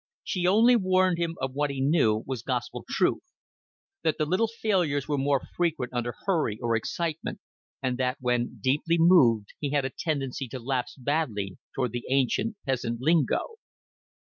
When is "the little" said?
4.17-4.47